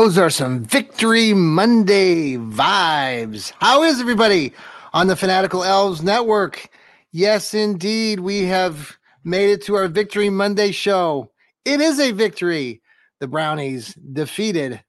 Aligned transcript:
Those 0.00 0.16
are 0.16 0.30
some 0.30 0.64
Victory 0.64 1.34
Monday 1.34 2.36
vibes. 2.36 3.52
How 3.58 3.82
is 3.82 4.00
everybody 4.00 4.54
on 4.94 5.08
the 5.08 5.14
Fanatical 5.14 5.62
Elves 5.62 6.02
Network? 6.02 6.70
Yes, 7.12 7.52
indeed, 7.52 8.20
we 8.20 8.44
have 8.44 8.96
made 9.24 9.50
it 9.50 9.62
to 9.66 9.74
our 9.74 9.88
Victory 9.88 10.30
Monday 10.30 10.70
show. 10.72 11.30
It 11.66 11.82
is 11.82 12.00
a 12.00 12.12
victory. 12.12 12.80
The 13.18 13.28
Brownies 13.28 13.92
defeated 13.92 14.82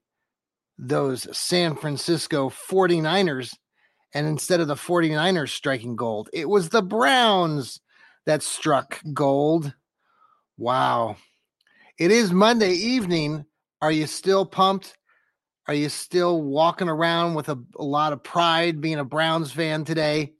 those 0.77 1.27
San 1.37 1.75
Francisco 1.75 2.49
49ers. 2.49 3.53
And 4.13 4.25
instead 4.25 4.61
of 4.61 4.69
the 4.69 4.75
49ers 4.75 5.49
striking 5.49 5.97
gold, 5.97 6.29
it 6.31 6.47
was 6.47 6.69
the 6.69 6.81
Browns 6.81 7.81
that 8.25 8.43
struck 8.43 9.01
gold. 9.13 9.73
Wow. 10.57 11.17
It 11.99 12.11
is 12.11 12.31
Monday 12.31 12.71
evening. 12.71 13.43
Are 13.81 13.91
you 13.91 14.07
still 14.07 14.45
pumped? 14.45 14.95
Are 15.67 15.73
you 15.73 15.89
still 15.89 16.41
walking 16.41 16.89
around 16.89 17.35
with 17.35 17.49
a, 17.49 17.57
a, 17.77 17.83
lot 17.83 18.13
of 18.13 18.23
pride 18.23 18.81
being 18.81 18.99
a 18.99 19.05
Browns 19.05 19.51
fan 19.51 19.85
today? 19.85 20.33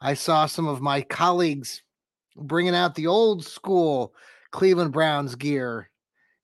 I 0.00 0.14
saw 0.14 0.46
some 0.46 0.68
of 0.68 0.82
my 0.82 1.00
colleagues 1.00 1.82
bringing 2.36 2.74
out 2.74 2.94
the 2.94 3.06
old 3.06 3.44
school 3.44 4.14
Cleveland 4.50 4.92
Browns 4.92 5.34
gear, 5.34 5.90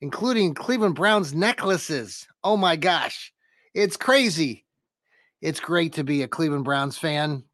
including 0.00 0.54
Cleveland 0.54 0.94
Browns 0.94 1.34
necklaces. 1.34 2.26
Oh 2.42 2.56
my 2.56 2.76
gosh, 2.76 3.32
it's 3.74 3.96
crazy. 3.96 4.64
It's 5.42 5.60
great 5.60 5.92
to 5.94 6.04
be 6.04 6.22
a 6.22 6.28
Cleveland 6.28 6.64
Browns 6.64 6.96
fan. 6.96 7.44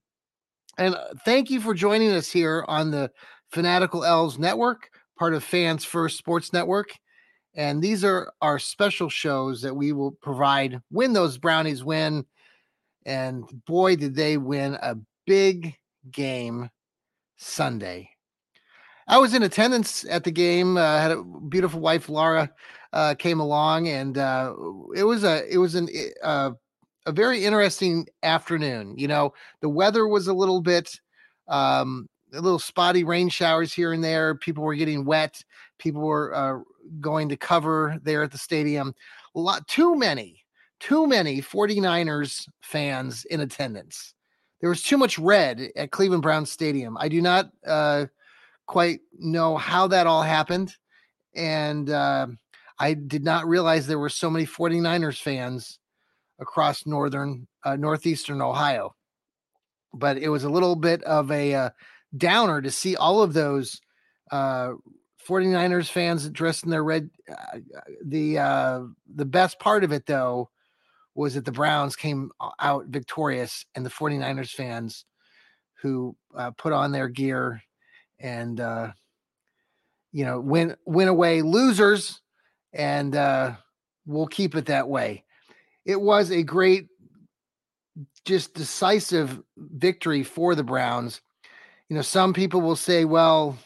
And 0.79 0.95
uh, 0.95 1.09
thank 1.25 1.51
you 1.51 1.61
for 1.61 1.75
joining 1.75 2.13
us 2.13 2.31
here 2.31 2.65
on 2.69 2.93
the 2.93 3.11
Fanatical 3.51 4.05
Elves 4.05 4.39
Network, 4.39 4.91
part 5.19 5.35
of 5.35 5.43
Fans 5.43 5.85
First 5.85 6.17
Sports 6.17 6.53
Network. 6.53 6.91
And 7.55 7.83
these 7.83 8.05
are 8.05 8.33
our 8.41 8.59
special 8.59 9.09
shows 9.09 9.63
that 9.63 9.75
we 9.75 9.93
will 9.93 10.13
provide 10.13 10.81
when 10.91 11.13
those 11.13 11.39
brownies 11.39 11.83
win. 11.83 12.25
And 13.05 13.45
boy, 13.67 13.97
did 13.97 14.15
they 14.15 14.37
win 14.37 14.75
a 14.83 14.97
big 15.27 15.75
game 16.11 16.71
Sunday. 17.37 18.11
I 19.07 19.19
was 19.19 19.35
in 19.35 19.43
attendance 19.43 20.05
at 20.11 20.25
the 20.25 20.31
game. 20.31 20.77
Uh, 20.77 20.99
had 20.99 21.13
a 21.13 21.23
beautiful 21.23 21.81
wife, 21.81 22.09
Laura, 22.09 22.51
uh, 22.93 23.15
came 23.15 23.41
along, 23.41 23.89
and 23.89 24.19
uh, 24.19 24.53
it 24.95 25.05
was 25.05 25.25
a 25.25 25.47
it 25.51 25.59
was 25.59 25.75
an 25.75 25.89
uh, 26.23 26.51
a 27.07 27.13
very 27.13 27.45
interesting 27.45 28.07
afternoon. 28.23 28.95
You 28.99 29.09
know, 29.09 29.33
the 29.63 29.69
weather 29.69 30.07
was 30.07 30.27
a 30.27 30.35
little 30.35 30.61
bit 30.61 31.01
um, 31.47 32.09
a 32.35 32.41
little 32.41 32.59
spotty 32.59 33.05
rain 33.05 33.31
showers 33.31 33.73
here 33.73 33.93
and 33.93 34.05
there. 34.05 34.35
People 34.35 34.65
were 34.65 34.75
getting 34.75 35.07
wet. 35.07 35.43
People 35.79 36.03
were 36.03 36.35
uh, 36.35 36.63
going 37.01 37.29
to 37.29 37.37
cover 37.37 37.99
there 38.03 38.23
at 38.23 38.33
the 38.33 38.39
stadium. 38.39 38.95
A 39.35 39.41
lot 39.41 39.67
too 39.69 39.95
many, 39.97 40.45
too 40.81 41.07
many 41.07 41.41
49ers 41.41 42.49
fans 42.61 43.25
in 43.27 43.41
attendance. 43.41 44.15
There 44.61 44.71
was 44.71 44.83
too 44.83 44.99
much 44.99 45.19
red 45.19 45.71
at 45.77 45.93
Cleveland 45.93 46.23
Browns 46.23 46.51
Stadium. 46.51 46.97
I 46.99 47.09
do 47.09 47.23
not 47.23 47.51
uh, 47.67 48.07
quite 48.67 49.01
know 49.19 49.57
how 49.57 49.87
that 49.89 50.07
all 50.07 50.23
happened. 50.23 50.75
And 51.35 51.89
uh, 51.91 52.29
I 52.79 52.95
did 52.95 53.25
not 53.25 53.47
realize 53.47 53.87
there 53.87 53.99
were 53.99 54.09
so 54.09 54.31
many 54.31 54.47
49ers 54.47 55.21
fans 55.21 55.79
across 56.41 56.87
northern, 56.87 57.47
uh, 57.65 57.77
northeastern 57.77 58.43
Ohio. 58.43 58.95
But 59.95 60.19
it 60.19 60.29
was 60.29 60.45
a 60.45 60.51
little 60.51 60.77
bit 60.77 61.03
of 61.05 61.31
a 61.31 61.55
uh, 61.55 61.71
downer 62.17 62.61
to 62.61 62.71
see 62.71 62.97
all 62.97 63.23
of 63.23 63.33
those 63.33 63.81
uh, 64.31 64.73
49ers 65.29 65.91
fans 65.91 66.29
dressed 66.31 66.65
in 66.65 66.71
their 66.71 66.85
red. 66.85 67.11
Uh, 67.31 67.59
the 68.05 68.39
uh, 68.39 68.81
the 69.15 69.27
best 69.27 69.59
part 69.61 69.85
of 69.85 69.93
it 69.93 70.07
though 70.07 70.49
was 71.15 71.35
that 71.35 71.45
the 71.45 71.53
Browns 71.53 71.97
came 71.97 72.31
out 72.61 72.87
victorious, 72.87 73.67
and 73.75 73.85
the 73.85 73.91
49ers 73.91 74.53
fans 74.53 75.05
who 75.83 76.17
uh, 76.37 76.51
put 76.53 76.73
on 76.73 76.93
their 76.93 77.09
gear 77.09 77.63
and 78.19 78.61
uh, 78.61 78.89
you 80.13 80.25
know 80.25 80.41
went 80.41 80.79
went 80.87 81.11
away 81.11 81.43
losers, 81.43 82.21
and 82.73 83.15
uh, 83.15 83.53
we'll 84.07 84.27
keep 84.27 84.55
it 84.55 84.67
that 84.67 84.89
way. 84.89 85.25
It 85.85 86.01
was 86.01 86.31
a 86.31 86.43
great, 86.43 86.89
just 88.25 88.55
decisive 88.55 89.43
victory 89.57 90.23
for 90.23 90.55
the 90.55 90.65
Browns. 90.65 91.21
You 91.89 91.97
know, 91.97 92.03
some 92.03 92.35
people 92.35 92.61
will 92.61 92.77
say, 92.77 93.07
well, 93.07 93.57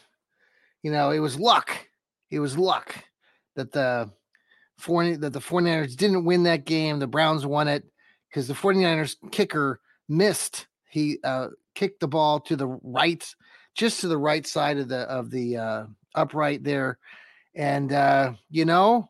you 0.83 0.91
know, 0.91 1.09
it 1.09 1.19
was 1.19 1.39
luck. 1.39 1.87
It 2.29 2.39
was 2.39 2.57
luck 2.57 2.93
that 3.55 3.71
the 3.71 4.11
40, 4.77 5.15
that 5.17 5.33
the 5.33 5.39
49ers 5.39 5.95
didn't 5.95 6.25
win 6.25 6.43
that 6.43 6.65
game. 6.65 6.99
The 6.99 7.07
Browns 7.07 7.45
won 7.45 7.67
it 7.67 7.85
because 8.29 8.47
the 8.47 8.53
49ers 8.53 9.15
kicker 9.31 9.79
missed. 10.09 10.67
He 10.89 11.17
uh, 11.23 11.47
kicked 11.73 12.01
the 12.01 12.07
ball 12.07 12.39
to 12.41 12.55
the 12.55 12.67
right, 12.67 13.23
just 13.75 14.01
to 14.01 14.07
the 14.07 14.17
right 14.17 14.45
side 14.45 14.77
of 14.77 14.89
the 14.89 14.99
of 15.09 15.31
the 15.31 15.57
uh, 15.57 15.85
upright 16.13 16.63
there, 16.63 16.99
and 17.55 17.91
uh, 17.91 18.33
you 18.51 18.65
know, 18.65 19.09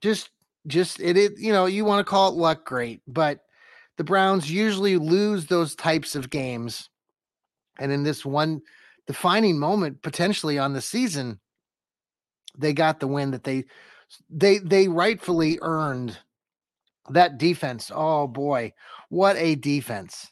just 0.00 0.30
just 0.66 1.00
it, 1.00 1.16
it 1.16 1.38
you 1.38 1.52
know 1.52 1.66
you 1.66 1.84
want 1.84 2.04
to 2.04 2.10
call 2.10 2.28
it 2.28 2.34
luck, 2.34 2.66
great, 2.66 3.00
but 3.06 3.40
the 3.96 4.04
Browns 4.04 4.50
usually 4.50 4.98
lose 4.98 5.46
those 5.46 5.74
types 5.74 6.14
of 6.14 6.28
games, 6.28 6.90
and 7.78 7.90
in 7.90 8.02
this 8.02 8.24
one 8.24 8.60
defining 9.10 9.58
moment 9.58 10.00
potentially 10.02 10.56
on 10.56 10.72
the 10.72 10.80
season, 10.80 11.40
they 12.56 12.72
got 12.72 13.00
the 13.00 13.08
win 13.08 13.32
that 13.32 13.42
they 13.42 13.64
they 14.30 14.58
they 14.58 14.86
rightfully 14.86 15.58
earned 15.62 16.16
that 17.08 17.36
defense. 17.36 17.90
Oh 17.92 18.28
boy, 18.28 18.72
what 19.08 19.34
a 19.36 19.56
defense. 19.56 20.30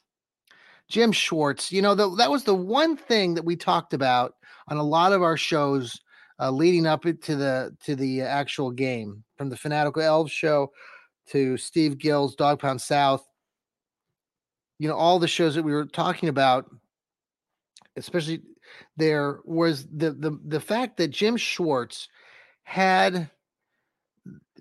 Jim 0.89 1.11
Schwartz, 1.11 1.73
you 1.73 1.83
know, 1.83 1.97
the, 1.97 2.09
that 2.15 2.31
was 2.31 2.45
the 2.45 2.55
one 2.55 2.97
thing 2.97 3.35
that 3.35 3.45
we 3.45 3.57
talked 3.57 3.95
about 3.95 4.35
on 4.69 4.77
a 4.77 4.83
lot 4.85 5.13
of 5.13 5.23
our 5.23 5.37
shows 5.37 6.01
uh, 6.39 6.53
leading 6.53 6.87
up 6.87 7.03
to 7.03 7.35
the 7.35 7.77
to 7.85 7.97
the 7.97 8.21
actual 8.21 8.71
game, 8.71 9.25
from 9.37 9.49
the 9.49 9.57
Fanatical 9.57 10.03
Elves 10.03 10.31
show 10.31 10.71
to 11.31 11.57
Steve 11.57 11.99
Gill's 11.99 12.37
Dog 12.37 12.61
Pound 12.61 12.81
South. 12.81 13.27
You 14.79 14.89
know, 14.89 14.95
all 14.95 15.19
the 15.19 15.27
shows 15.27 15.57
that 15.57 15.65
we 15.65 15.73
were 15.73 15.85
talking 15.85 16.29
about, 16.29 16.71
especially 17.97 18.43
there 18.97 19.41
was 19.45 19.87
the 19.87 20.13
the 20.13 20.39
the 20.45 20.61
fact 20.61 20.97
that 20.99 21.09
Jim 21.09 21.37
Schwartz 21.37 22.09
had 22.63 23.31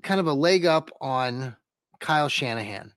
kind 0.03 0.19
of 0.19 0.27
a 0.27 0.33
leg 0.33 0.65
up 0.65 0.91
on 1.01 1.55
Kyle 1.99 2.29
Shanahan. 2.29 2.93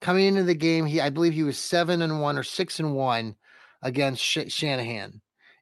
Coming 0.00 0.26
into 0.26 0.44
the 0.44 0.54
game, 0.54 0.86
he 0.86 1.00
I 1.00 1.10
believe 1.10 1.34
he 1.34 1.42
was 1.42 1.58
seven 1.58 2.02
and 2.02 2.20
one 2.20 2.38
or 2.38 2.42
six 2.42 2.80
and 2.80 2.94
one 2.94 3.36
against 3.82 4.22
Sh- 4.22 4.48
Shanahan, 4.48 5.20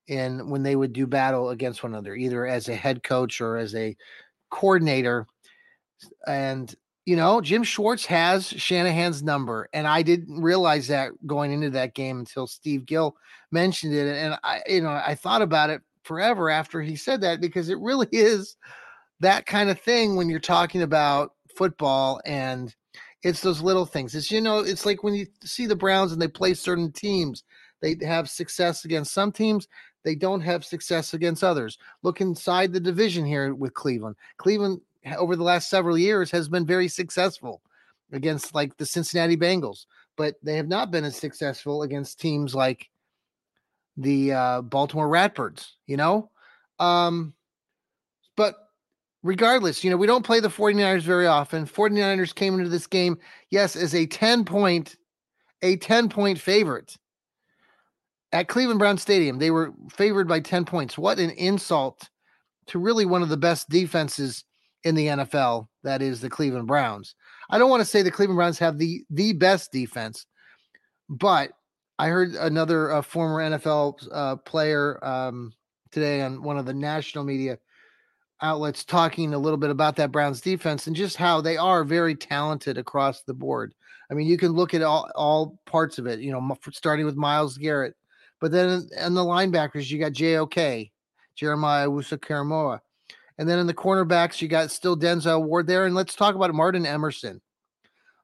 and 0.09 0.51
when 0.51 0.63
they 0.63 0.77
would 0.77 0.93
do 0.93 1.07
battle 1.07 1.51
against 1.51 1.83
one 1.83 1.93
another, 1.93 2.15
either 2.15 2.47
as 2.47 2.69
a 2.69 2.75
head 2.75 3.03
coach 3.03 3.41
or 3.41 3.57
as 3.57 3.75
a 3.75 3.97
coordinator. 4.51 5.27
And 6.27 6.73
you 7.09 7.17
know, 7.17 7.41
Jim 7.41 7.63
Schwartz 7.63 8.05
has 8.05 8.49
Shanahan's 8.49 9.23
number, 9.23 9.71
and 9.73 9.87
I 9.87 10.03
didn't 10.03 10.43
realize 10.43 10.89
that 10.89 11.13
going 11.27 11.53
into 11.53 11.71
that 11.71 11.95
game 11.95 12.19
until 12.19 12.47
Steve 12.47 12.85
Gill 12.85 13.17
mentioned 13.51 13.95
it. 13.95 14.15
And 14.15 14.39
I, 14.45 14.61
you 14.67 14.83
know, 14.83 14.91
I 14.91 15.15
thought 15.15 15.41
about 15.41 15.71
it 15.71 15.81
forever 16.05 16.51
after 16.51 16.83
he 16.83 16.97
said 16.97 17.23
that 17.23 17.41
because 17.41 17.71
it 17.71 17.79
really 17.79 18.09
is 18.13 18.59
that 19.21 19.47
kind 19.47 19.71
of 19.71 19.81
thing 19.81 20.17
when 20.17 20.29
you're 20.29 20.39
talking 20.39 20.83
about 20.83 21.33
football 21.57 22.21
and 22.27 22.77
it's 23.23 23.41
those 23.41 23.63
little 23.63 23.87
things. 23.87 24.15
It's 24.15 24.31
you 24.31 24.43
know, 24.43 24.59
it's 24.59 24.85
like 24.85 25.03
when 25.03 25.15
you 25.15 25.27
see 25.43 25.65
the 25.65 25.75
Browns 25.75 26.13
and 26.13 26.21
they 26.21 26.29
play 26.29 26.53
certain 26.53 26.93
teams, 26.93 27.43
they 27.81 27.97
have 28.03 28.29
success 28.29 28.85
against 28.85 29.15
some 29.15 29.33
teams, 29.33 29.67
they 30.05 30.15
don't 30.15 30.43
have 30.43 30.63
success 30.63 31.15
against 31.15 31.43
others. 31.43 31.79
Look 32.03 32.21
inside 32.21 32.75
the 32.75 32.81
division 32.81 33.25
here 33.25 33.55
with 33.55 33.73
Cleveland. 33.73 34.17
Cleveland 34.37 34.83
over 35.17 35.37
the 35.37 35.45
last 35.45 35.71
several 35.71 35.97
years 35.97 36.31
has 36.31 36.49
been 36.49 36.67
very 36.67 36.89
successful 36.89 37.63
against 38.13 38.55
like 38.55 38.77
the 38.77 38.87
Cincinnati 38.87 39.37
Bengals, 39.37 39.87
but 40.17 40.35
they 40.43 40.57
have 40.57 40.69
not 40.69 40.91
been 40.91 41.05
as 41.05 41.17
successful 41.17 41.83
against 41.83 42.21
teams 42.21 42.55
like 42.55 42.89
the 43.97 44.33
uh, 44.33 44.63
Baltimore 44.63 45.09
Ratbirds, 45.09 45.73
you 45.87 45.97
know? 45.97 46.31
Um, 46.79 47.35
but 48.37 48.55
regardless, 49.23 49.83
you 49.83 49.91
know, 49.91 49.97
we 49.97 50.07
don't 50.07 50.25
play 50.25 50.41
the 50.41 50.49
49ers 50.49 51.03
very 51.03 51.27
often. 51.27 51.67
49ers 51.67 52.35
came 52.35 52.55
into 52.55 52.69
this 52.69 52.87
game, 52.87 53.19
yes, 53.51 53.77
as 53.77 53.95
a 53.95 54.07
10 54.07 54.45
point, 54.45 54.97
a 55.63 55.77
10 55.77 56.09
point 56.09 56.39
favorite 56.39 56.97
at 58.33 58.49
Cleveland 58.49 58.79
Brown 58.79 58.99
Stadium. 58.99 59.39
They 59.39 59.51
were 59.51 59.73
favored 59.91 60.29
by 60.29 60.41
10 60.41 60.65
points. 60.65 60.97
What 60.97 61.19
an 61.19 61.31
insult 61.31 62.09
to 62.67 62.79
really 62.79 63.07
one 63.07 63.23
of 63.23 63.29
the 63.29 63.37
best 63.37 63.69
defenses 63.69 64.45
in 64.85 64.95
the 64.95 65.07
NFL, 65.07 65.69
that 65.83 66.03
is 66.03 66.21
the 66.21 66.31
Cleveland 66.31 66.67
Browns. 66.67 67.15
I 67.51 67.59
don't 67.59 67.71
want 67.71 67.81
to 67.81 67.87
say 67.87 68.03
the 68.03 68.11
Cleveland 68.11 68.37
Browns 68.37 68.59
have 68.59 68.79
the 68.79 69.03
the 69.11 69.33
best 69.33 69.73
defense, 69.73 70.27
but 71.09 71.53
I 71.99 72.09
heard 72.09 72.35
another 72.35 72.93
uh, 72.93 73.03
former 73.03 73.41
NFL 73.41 74.09
uh, 74.13 74.37
player 74.37 75.05
um, 75.05 75.53
today 75.91 76.23
on 76.23 76.43
one 76.43 76.59
of 76.59 76.67
the 76.67 76.75
national 76.75 77.25
media 77.25 77.59
outlets 78.41 78.85
talking 78.85 79.35
a 79.35 79.39
little 79.39 79.57
bit 79.57 79.71
about 79.71 79.97
that 79.97 80.13
Browns 80.13 80.41
defense 80.41 80.87
and 80.87 80.95
just 80.95 81.17
how 81.17 81.41
they 81.41 81.57
are 81.57 81.83
very 81.83 82.15
talented 82.15 82.79
across 82.79 83.23
the 83.23 83.35
board. 83.35 83.75
I 84.11 84.15
mean, 84.15 84.29
you 84.29 84.39
can 84.39 84.53
look 84.53 84.75
at 84.75 84.83
all, 84.83 85.11
all 85.17 85.59
parts 85.67 85.99
of 85.99 86.07
it, 86.07 86.21
you 86.21 86.31
know, 86.31 86.57
starting 86.73 87.05
with 87.05 87.17
Myles 87.17 87.59
Garrett, 87.59 87.95
but 88.41 88.53
then 88.53 88.89
in 89.01 89.15
the 89.15 89.25
linebackers, 89.25 89.91
you 89.91 89.99
got 89.99 90.13
JOK, 90.13 90.91
Jeremiah 91.35 91.89
Owusu-Koramoah. 91.89 92.81
And 93.39 93.49
then 93.49 93.59
in 93.59 93.67
the 93.67 93.75
cornerbacks, 93.75 94.41
you 94.41 94.49
got 94.49 94.71
still 94.71 94.97
Denzel 94.97 95.45
Ward 95.45 95.67
there. 95.67 95.87
And 95.87 95.95
let's 95.95 96.15
talk 96.15 96.35
about 96.35 96.53
Martin 96.55 96.85
Emerson. 96.85 97.41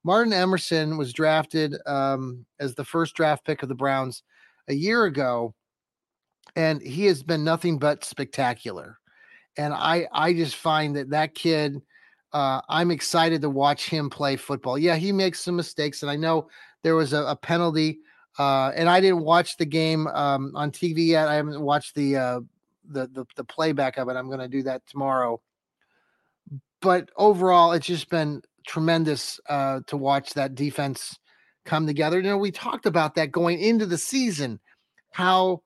Martin 0.03 0.33
Emerson 0.33 0.97
was 0.99 1.13
drafted 1.13 1.77
um, 1.87 2.45
as 2.59 2.75
the 2.75 2.85
first 2.85 3.15
draft 3.15 3.45
pick 3.47 3.63
of 3.63 3.69
the 3.69 3.75
Browns 3.75 4.23
a 4.69 4.75
year 4.75 5.05
ago, 5.05 5.55
and 6.57 6.83
he 6.83 7.07
has 7.07 7.23
been 7.23 7.45
nothing 7.45 7.79
but 7.79 8.05
spectacular 8.05 8.99
and 9.57 9.73
I 9.73 10.07
I 10.13 10.33
just 10.33 10.57
find 10.57 10.97
that 10.97 11.11
that 11.11 11.35
kid. 11.35 11.81
Uh, 12.33 12.61
I'm 12.69 12.91
excited 12.91 13.43
to 13.43 13.51
watch 13.51 13.89
him 13.89 14.11
play 14.11 14.35
football. 14.35 14.77
Yeah, 14.77 14.97
he 14.97 15.13
makes 15.13 15.41
some 15.41 15.55
mistakes, 15.55 16.03
and 16.03 16.11
I 16.11 16.17
know 16.17 16.49
there 16.83 16.97
was 16.97 17.13
a, 17.13 17.23
a 17.25 17.37
penalty. 17.37 18.01
Uh, 18.37 18.73
and 18.75 18.89
I 18.89 19.01
didn't 19.01 19.21
watch 19.21 19.57
the 19.57 19.65
game 19.65 20.09
um, 20.09 20.51
on 20.57 20.73
TV 20.73 21.07
yet. 21.07 21.29
I 21.29 21.37
haven't 21.37 21.61
watched 21.61 21.95
the 21.95 22.17
uh, 22.17 22.41
the, 22.89 23.07
the 23.09 23.25
the 23.37 23.45
playback 23.45 23.97
of 23.99 24.09
it. 24.09 24.17
I'm 24.17 24.29
going 24.29 24.41
to 24.41 24.49
do 24.49 24.63
that 24.65 24.87
tomorrow. 24.87 25.41
But 26.81 27.11
overall, 27.17 27.73
it's 27.73 27.87
just 27.87 28.11
been 28.11 28.43
tremendous 28.67 29.41
uh, 29.49 29.81
to 29.87 29.97
watch 29.97 30.35
that 30.35 30.55
defense 30.55 31.19
come 31.65 31.87
together. 31.87 32.19
You 32.19 32.25
know, 32.25 32.39
we 32.39 32.51
talked 32.51 32.87
about 32.87 33.15
that 33.15 33.33
going 33.33 33.59
into 33.59 33.87
the 33.87 33.99
season, 33.99 34.61
how 35.13 35.63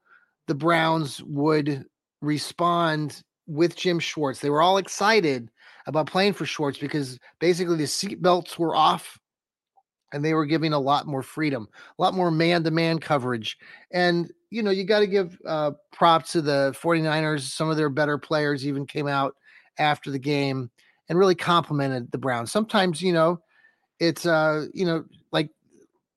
the 0.46 0.54
Browns 0.54 1.22
would 1.24 1.84
respond 2.20 3.22
with 3.46 3.76
Jim 3.76 3.98
Schwartz. 3.98 4.40
They 4.40 4.50
were 4.50 4.62
all 4.62 4.78
excited 4.78 5.50
about 5.86 6.06
playing 6.06 6.34
for 6.34 6.46
Schwartz 6.46 6.78
because 6.78 7.18
basically 7.40 7.76
the 7.76 7.84
seatbelts 7.84 8.58
were 8.58 8.76
off 8.76 9.18
and 10.12 10.24
they 10.24 10.34
were 10.34 10.46
giving 10.46 10.72
a 10.72 10.78
lot 10.78 11.06
more 11.06 11.22
freedom, 11.22 11.68
a 11.98 12.02
lot 12.02 12.14
more 12.14 12.30
man 12.30 12.64
to 12.64 12.70
man 12.70 12.98
coverage. 12.98 13.58
And, 13.90 14.30
you 14.50 14.62
know, 14.62 14.70
you 14.70 14.84
got 14.84 15.00
to 15.00 15.06
give 15.06 15.38
uh, 15.46 15.72
props 15.92 16.32
to 16.32 16.42
the 16.42 16.74
49ers. 16.80 17.40
Some 17.40 17.68
of 17.68 17.76
their 17.76 17.90
better 17.90 18.18
players 18.18 18.66
even 18.66 18.86
came 18.86 19.06
out 19.06 19.34
after 19.78 20.10
the 20.10 20.18
game 20.18 20.70
and 21.08 21.18
really 21.18 21.34
complimented 21.34 22.10
the 22.10 22.18
Browns. 22.18 22.52
Sometimes, 22.52 23.02
you 23.02 23.12
know, 23.12 23.40
it's, 24.00 24.26
uh, 24.26 24.66
you 24.72 24.84
know, 24.84 25.04
like 25.32 25.50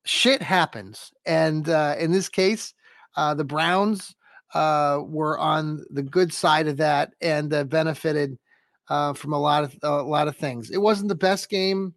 shit 0.04 0.42
happens. 0.42 1.12
And 1.26 1.68
uh, 1.68 1.96
in 1.98 2.12
this 2.12 2.28
case, 2.28 2.74
uh, 3.16 3.34
the 3.34 3.44
Browns 3.44 4.14
uh, 4.54 5.00
were 5.04 5.38
on 5.38 5.84
the 5.90 6.02
good 6.02 6.32
side 6.32 6.68
of 6.68 6.76
that 6.78 7.12
and 7.20 7.52
uh, 7.52 7.64
benefited 7.64 8.38
uh, 8.88 9.12
from 9.14 9.32
a 9.32 9.38
lot 9.38 9.64
of 9.64 9.76
a 9.82 10.02
lot 10.02 10.28
of 10.28 10.36
things. 10.36 10.70
It 10.70 10.80
wasn't 10.80 11.08
the 11.08 11.14
best 11.14 11.48
game 11.48 11.94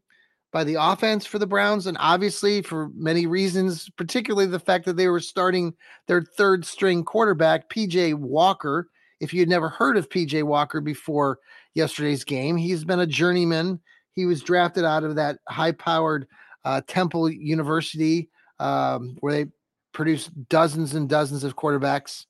by 0.56 0.64
the 0.64 0.78
offense 0.80 1.26
for 1.26 1.38
the 1.38 1.46
Browns, 1.46 1.86
and 1.86 1.98
obviously 2.00 2.62
for 2.62 2.88
many 2.96 3.28
reasons, 3.28 3.90
particularly 3.98 4.46
the 4.46 4.58
fact 4.58 4.86
that 4.86 4.96
they 4.96 5.10
were 5.10 5.20
starting 5.20 5.74
their 6.08 6.22
third 6.22 6.64
string 6.64 7.04
quarterback, 7.04 7.70
PJ 7.70 8.14
Walker. 8.14 8.88
If 9.20 9.34
you 9.34 9.42
had 9.42 9.50
never 9.50 9.68
heard 9.68 9.98
of 9.98 10.08
PJ 10.08 10.44
Walker 10.44 10.80
before 10.80 11.40
yesterday's 11.74 12.24
game, 12.24 12.56
he's 12.56 12.86
been 12.86 13.02
a 13.02 13.06
journeyman. 13.06 13.82
He 14.14 14.26
was 14.26 14.42
drafted 14.42 14.86
out 14.86 15.04
of 15.04 15.16
that 15.16 15.40
high 15.50 15.74
powered 15.74 16.26
uh, 16.64 16.80
Temple 16.88 17.30
University 17.30 18.30
um, 18.58 19.18
where 19.20 19.34
they 19.34 19.52
produce 19.92 20.28
dozens 20.28 20.96
and 20.96 21.10
dozens 21.10 21.44
of 21.44 21.58
quarterbacks 21.58 22.28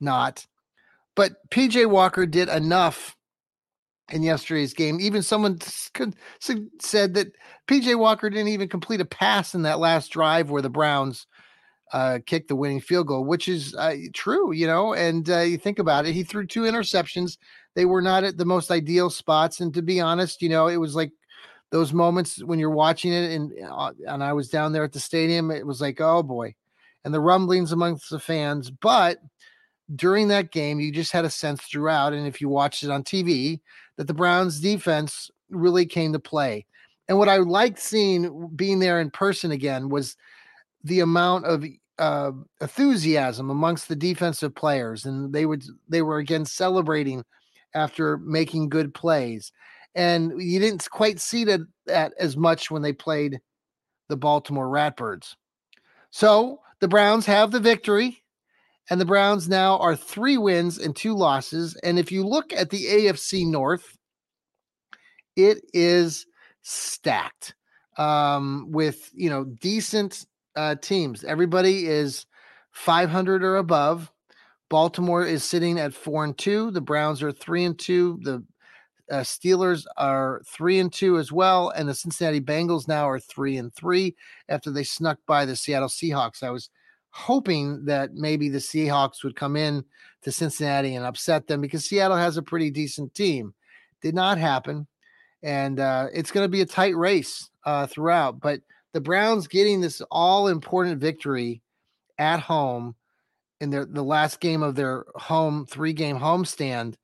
not. 0.00 0.46
But 1.16 1.32
PJ 1.50 1.90
Walker 1.90 2.24
did 2.24 2.48
enough 2.48 3.16
in 4.10 4.22
yesterday's 4.22 4.74
game. 4.74 5.00
Even 5.00 5.22
someone 5.22 5.58
said 6.78 7.14
that 7.14 7.32
PJ 7.66 7.98
Walker 7.98 8.28
didn't 8.28 8.48
even 8.48 8.68
complete 8.68 9.00
a 9.00 9.04
pass 9.04 9.54
in 9.54 9.62
that 9.62 9.78
last 9.78 10.08
drive 10.08 10.50
where 10.50 10.62
the 10.62 10.70
Browns 10.70 11.26
uh, 11.92 12.18
kicked 12.26 12.48
the 12.48 12.56
winning 12.56 12.80
field 12.80 13.06
goal, 13.06 13.24
which 13.24 13.48
is 13.48 13.74
uh, 13.76 13.94
true, 14.12 14.52
you 14.52 14.66
know. 14.66 14.94
And 14.94 15.28
uh, 15.30 15.40
you 15.40 15.58
think 15.58 15.78
about 15.78 16.06
it, 16.06 16.12
he 16.12 16.22
threw 16.22 16.46
two 16.46 16.62
interceptions. 16.62 17.38
They 17.74 17.84
were 17.84 18.02
not 18.02 18.24
at 18.24 18.36
the 18.36 18.44
most 18.44 18.70
ideal 18.70 19.10
spots. 19.10 19.60
And 19.60 19.72
to 19.74 19.82
be 19.82 20.00
honest, 20.00 20.42
you 20.42 20.48
know, 20.48 20.66
it 20.66 20.76
was 20.76 20.94
like 20.94 21.12
those 21.70 21.92
moments 21.92 22.42
when 22.42 22.58
you're 22.58 22.70
watching 22.70 23.12
it, 23.12 23.32
and 23.32 23.52
uh, 23.68 23.92
and 24.06 24.22
I 24.22 24.32
was 24.32 24.48
down 24.48 24.72
there 24.72 24.84
at 24.84 24.92
the 24.92 25.00
stadium. 25.00 25.50
It 25.50 25.66
was 25.66 25.80
like, 25.80 26.00
oh 26.00 26.22
boy, 26.22 26.54
and 27.04 27.12
the 27.12 27.20
rumblings 27.20 27.72
amongst 27.72 28.10
the 28.10 28.20
fans. 28.20 28.70
But 28.70 29.18
during 29.94 30.28
that 30.28 30.50
game, 30.50 30.80
you 30.80 30.92
just 30.92 31.12
had 31.12 31.24
a 31.24 31.30
sense 31.30 31.62
throughout, 31.62 32.12
and 32.12 32.26
if 32.26 32.40
you 32.40 32.48
watched 32.48 32.82
it 32.82 32.90
on 32.90 33.02
TV, 33.02 33.60
that 33.96 34.06
the 34.06 34.14
Browns 34.14 34.60
defense 34.60 35.30
really 35.50 35.86
came 35.86 36.12
to 36.12 36.18
play. 36.18 36.66
And 37.08 37.18
what 37.18 37.28
I 37.28 37.36
liked 37.36 37.78
seeing 37.78 38.48
being 38.56 38.78
there 38.78 39.00
in 39.00 39.10
person 39.10 39.50
again 39.50 39.88
was 39.88 40.16
the 40.82 41.00
amount 41.00 41.44
of 41.44 41.64
uh, 41.98 42.32
enthusiasm 42.60 43.50
amongst 43.50 43.88
the 43.88 43.96
defensive 43.96 44.54
players, 44.54 45.04
and 45.04 45.32
they 45.32 45.46
would 45.46 45.64
they 45.88 46.02
were 46.02 46.18
again 46.18 46.44
celebrating 46.44 47.24
after 47.74 48.16
making 48.18 48.68
good 48.68 48.94
plays. 48.94 49.52
And 49.94 50.32
you 50.42 50.58
didn't 50.58 50.88
quite 50.90 51.20
see 51.20 51.44
that, 51.44 51.60
that 51.86 52.14
as 52.18 52.36
much 52.36 52.70
when 52.70 52.82
they 52.82 52.92
played 52.92 53.40
the 54.08 54.16
Baltimore 54.16 54.66
Ratbirds. 54.66 55.34
So 56.10 56.60
the 56.80 56.88
Browns 56.88 57.26
have 57.26 57.50
the 57.50 57.60
victory, 57.60 58.22
and 58.90 59.00
the 59.00 59.06
Browns 59.06 59.48
now 59.48 59.78
are 59.78 59.96
three 59.96 60.36
wins 60.36 60.78
and 60.78 60.94
two 60.94 61.14
losses. 61.14 61.76
And 61.82 61.98
if 61.98 62.12
you 62.12 62.26
look 62.26 62.52
at 62.52 62.70
the 62.70 62.84
AFC 62.84 63.46
North, 63.46 63.96
it 65.36 65.64
is 65.72 66.26
stacked 66.62 67.54
um, 67.96 68.66
with 68.70 69.10
you 69.14 69.30
know 69.30 69.44
decent 69.44 70.26
uh, 70.56 70.76
teams. 70.76 71.24
Everybody 71.24 71.86
is 71.86 72.26
500 72.72 73.42
or 73.42 73.56
above. 73.56 74.10
Baltimore 74.68 75.24
is 75.24 75.44
sitting 75.44 75.78
at 75.78 75.94
four 75.94 76.24
and 76.24 76.36
two. 76.36 76.70
The 76.70 76.80
Browns 76.80 77.22
are 77.22 77.32
three 77.32 77.64
and 77.64 77.78
two. 77.78 78.18
The 78.22 78.44
uh, 79.10 79.20
Steelers 79.20 79.84
are 79.96 80.42
three 80.46 80.80
and 80.80 80.92
two 80.92 81.18
as 81.18 81.30
well, 81.30 81.70
and 81.70 81.88
the 81.88 81.94
Cincinnati 81.94 82.40
Bengals 82.40 82.88
now 82.88 83.08
are 83.08 83.20
three 83.20 83.56
and 83.56 83.72
three 83.74 84.16
after 84.48 84.70
they 84.70 84.82
snuck 84.82 85.18
by 85.26 85.44
the 85.44 85.56
Seattle 85.56 85.88
Seahawks. 85.88 86.42
I 86.42 86.50
was 86.50 86.70
hoping 87.16 87.84
that 87.84 88.12
maybe 88.14 88.48
the 88.48 88.58
Seahawks 88.58 89.22
would 89.22 89.36
come 89.36 89.54
in 89.54 89.84
to 90.22 90.32
Cincinnati 90.32 90.96
and 90.96 91.06
upset 91.06 91.46
them 91.46 91.60
because 91.60 91.84
Seattle 91.84 92.16
has 92.16 92.36
a 92.36 92.42
pretty 92.42 92.72
decent 92.72 93.14
team. 93.14 93.54
Did 94.02 94.16
not 94.16 94.36
happen, 94.36 94.88
and 95.40 95.78
uh, 95.78 96.08
it's 96.12 96.32
going 96.32 96.44
to 96.44 96.50
be 96.50 96.60
a 96.60 96.66
tight 96.66 96.96
race 96.96 97.50
uh, 97.64 97.86
throughout. 97.86 98.40
But 98.40 98.62
the 98.92 99.00
Browns 99.00 99.46
getting 99.46 99.80
this 99.80 100.02
all 100.10 100.48
important 100.48 100.98
victory 100.98 101.62
at 102.18 102.40
home 102.40 102.96
in 103.60 103.70
their 103.70 103.84
the 103.84 104.02
last 104.02 104.40
game 104.40 104.64
of 104.64 104.74
their 104.74 105.04
home 105.14 105.66
three 105.66 105.92
game 105.92 106.18
homestand 106.18 106.96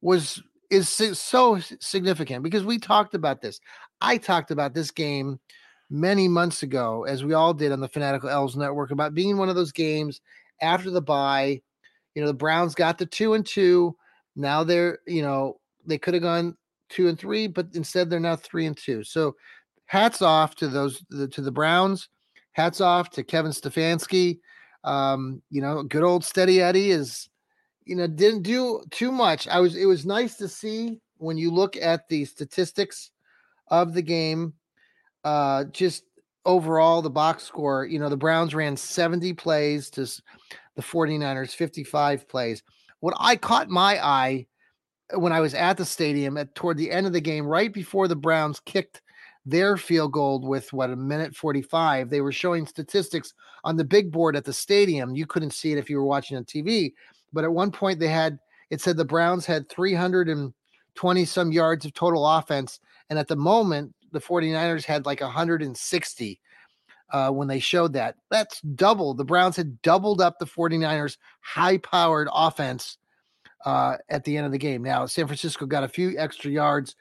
was 0.00 0.40
is 0.70 0.88
so 0.88 1.58
significant 1.80 2.44
because 2.44 2.62
we 2.62 2.78
talked 2.78 3.14
about 3.14 3.42
this. 3.42 3.60
I 4.00 4.18
talked 4.18 4.52
about 4.52 4.72
this 4.72 4.92
game 4.92 5.40
many 5.90 6.28
months 6.28 6.62
ago, 6.62 7.04
as 7.04 7.24
we 7.24 7.34
all 7.34 7.54
did 7.54 7.72
on 7.72 7.80
the 7.80 7.88
Fanatical 7.88 8.28
Elves 8.28 8.56
Network, 8.56 8.90
about 8.90 9.14
being 9.14 9.36
one 9.36 9.48
of 9.48 9.54
those 9.54 9.72
games 9.72 10.20
after 10.60 10.90
the 10.90 11.00
bye. 11.00 11.60
You 12.14 12.22
know, 12.22 12.28
the 12.28 12.34
Browns 12.34 12.74
got 12.74 12.98
the 12.98 13.06
two 13.06 13.34
and 13.34 13.46
two. 13.46 13.96
Now 14.36 14.64
they're, 14.64 14.98
you 15.06 15.22
know, 15.22 15.60
they 15.86 15.98
could 15.98 16.14
have 16.14 16.22
gone 16.22 16.56
two 16.88 17.08
and 17.08 17.18
three, 17.18 17.46
but 17.46 17.68
instead 17.74 18.10
they're 18.10 18.20
now 18.20 18.36
three 18.36 18.66
and 18.66 18.76
two. 18.76 19.04
So 19.04 19.36
hats 19.86 20.22
off 20.22 20.54
to 20.56 20.68
those 20.68 21.04
to 21.10 21.40
the 21.40 21.52
Browns. 21.52 22.08
Hats 22.52 22.80
off 22.80 23.10
to 23.10 23.22
Kevin 23.22 23.52
Stefanski. 23.52 24.40
Um, 24.84 25.42
you 25.50 25.60
know, 25.60 25.82
good 25.82 26.02
old 26.02 26.24
Steady 26.24 26.60
Eddie 26.60 26.90
is 26.90 27.28
you 27.88 27.96
know, 27.96 28.06
didn't 28.06 28.42
do 28.42 28.82
too 28.90 29.10
much. 29.10 29.48
I 29.48 29.60
was 29.60 29.74
it 29.74 29.86
was 29.86 30.04
nice 30.04 30.36
to 30.36 30.46
see 30.46 31.00
when 31.16 31.38
you 31.38 31.50
look 31.50 31.74
at 31.76 32.06
the 32.08 32.26
statistics 32.26 33.10
of 33.68 33.94
the 33.94 34.02
game, 34.02 34.52
uh, 35.28 35.64
just 35.64 36.04
overall 36.44 37.02
the 37.02 37.10
box 37.10 37.44
score, 37.44 37.86
you 37.86 37.98
know, 37.98 38.08
the 38.08 38.16
Browns 38.16 38.54
ran 38.54 38.76
70 38.76 39.32
plays 39.34 39.90
to 39.90 40.02
the 40.74 40.82
49ers 40.82 41.54
55 41.54 42.28
plays. 42.28 42.62
What 43.00 43.14
I 43.18 43.36
caught 43.36 43.68
my 43.68 44.04
eye 44.04 44.46
when 45.14 45.32
I 45.32 45.40
was 45.40 45.54
at 45.54 45.76
the 45.76 45.84
stadium 45.84 46.36
at 46.36 46.54
toward 46.54 46.76
the 46.76 46.90
end 46.90 47.06
of 47.06 47.12
the 47.12 47.20
game, 47.20 47.46
right 47.46 47.72
before 47.72 48.08
the 48.08 48.16
Browns 48.16 48.60
kicked 48.60 49.02
their 49.46 49.76
field 49.76 50.12
goal 50.12 50.40
with 50.40 50.72
what 50.72 50.90
a 50.90 50.96
minute 50.96 51.34
45, 51.34 52.10
they 52.10 52.20
were 52.20 52.32
showing 52.32 52.66
statistics 52.66 53.32
on 53.64 53.76
the 53.76 53.84
big 53.84 54.12
board 54.12 54.36
at 54.36 54.44
the 54.44 54.52
stadium. 54.52 55.14
You 55.14 55.26
couldn't 55.26 55.52
see 55.52 55.72
it 55.72 55.78
if 55.78 55.88
you 55.88 55.96
were 55.96 56.04
watching 56.04 56.36
on 56.36 56.44
TV 56.44 56.92
but 57.32 57.44
at 57.44 57.52
one 57.52 57.70
point 57.70 57.98
they 57.98 58.08
had 58.08 58.38
it 58.70 58.80
said 58.80 58.96
the 58.96 59.04
Browns 59.04 59.46
had 59.46 59.68
320 59.68 61.24
some 61.24 61.52
yards 61.52 61.86
of 61.86 61.94
total 61.94 62.26
offense. 62.26 62.80
And 63.08 63.18
at 63.18 63.28
the 63.28 63.36
moment, 63.36 63.94
the 64.12 64.20
49ers 64.20 64.84
had 64.84 65.06
like 65.06 65.20
160 65.20 66.40
uh, 67.10 67.30
when 67.30 67.48
they 67.48 67.58
showed 67.58 67.92
that. 67.94 68.16
That's 68.30 68.60
double. 68.60 69.14
The 69.14 69.24
Browns 69.24 69.56
had 69.56 69.80
doubled 69.82 70.20
up 70.20 70.38
the 70.38 70.46
49ers' 70.46 71.16
high 71.40 71.78
powered 71.78 72.28
offense 72.32 72.98
uh, 73.64 73.96
at 74.08 74.24
the 74.24 74.36
end 74.36 74.46
of 74.46 74.52
the 74.52 74.58
game. 74.58 74.82
Now, 74.82 75.06
San 75.06 75.26
Francisco 75.26 75.66
got 75.66 75.84
a 75.84 75.88
few 75.88 76.18
extra 76.18 76.50
yards 76.50 76.94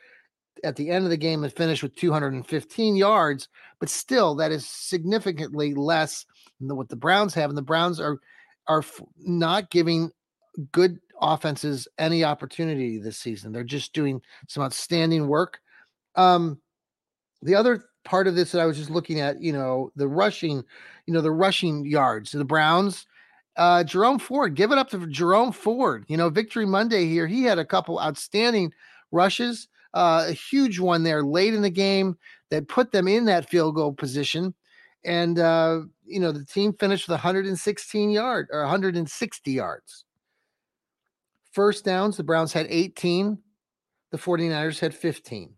at 0.64 0.76
the 0.76 0.90
end 0.90 1.06
of 1.06 1.12
the 1.12 1.18
game 1.18 1.44
and 1.44 1.54
finished 1.54 1.84
with 1.84 1.96
215 1.96 2.96
yards, 2.96 3.48
but 3.80 3.90
still, 3.90 4.36
that 4.36 4.52
is 4.52 4.68
significantly 4.68 5.74
less 5.74 6.26
than 6.60 6.76
what 6.76 6.90
the 6.90 6.96
Browns 6.96 7.34
have. 7.36 7.50
And 7.50 7.58
the 7.58 7.62
Browns 7.62 8.00
are 8.00 8.20
are 8.68 8.84
not 9.18 9.70
giving 9.70 10.12
good 10.72 11.00
offenses 11.22 11.88
any 11.98 12.24
opportunity 12.24 13.00
this 13.00 13.18
season. 13.18 13.52
They're 13.52 13.64
just 13.64 13.94
doing 13.94 14.22
some 14.48 14.64
outstanding 14.64 15.28
work. 15.28 15.60
Um, 16.16 16.60
the 17.42 17.56
other 17.56 17.84
part 18.04 18.28
of 18.28 18.36
this 18.36 18.52
that 18.52 18.62
I 18.62 18.66
was 18.66 18.78
just 18.78 18.90
looking 18.90 19.20
at, 19.20 19.42
you 19.42 19.54
know, 19.54 19.92
the 19.96 20.08
rushing, 20.08 20.64
you 21.06 21.14
know, 21.14 21.22
the 21.22 21.32
rushing 21.32 21.86
yards. 21.86 22.32
The 22.32 22.46
Browns, 22.46 23.06
uh, 23.58 23.84
Jerome 23.84 24.20
Ford, 24.20 24.56
give 24.56 24.72
it 24.72 24.78
up 24.78 24.90
to 24.92 25.08
Jerome 25.08 25.52
Ford. 25.52 26.06
You 26.08 26.18
know, 26.18 26.30
Victory 26.30 26.66
Monday 26.66 27.06
here, 27.06 27.28
he 27.28 27.44
had 27.44 27.60
a 27.60 27.66
couple 27.66 28.00
outstanding 28.00 28.72
rushes, 29.12 29.68
uh, 29.94 30.26
a 30.30 30.32
huge 30.32 30.80
one 30.80 31.04
there 31.04 31.24
late 31.24 31.54
in 31.54 31.62
the 31.62 31.70
game 31.70 32.18
that 32.50 32.70
put 32.70 32.92
them 32.92 33.08
in 33.08 33.26
that 33.26 33.50
field 33.50 33.76
goal 33.76 33.94
position. 33.94 34.54
And 35.04 35.40
uh, 35.40 35.82
you 36.06 36.20
know, 36.20 36.32
the 36.32 36.46
team 36.46 36.74
finished 36.74 37.08
with 37.08 37.16
116 37.16 38.10
yard 38.10 38.48
or 38.52 38.62
160 38.62 39.52
yards. 39.52 40.06
First 41.52 41.86
downs, 41.86 42.18
the 42.18 42.24
Browns 42.24 42.54
had 42.54 42.68
18, 42.70 43.38
the 44.12 44.18
49ers 44.18 44.80
had 44.80 44.94
15. 44.94 45.54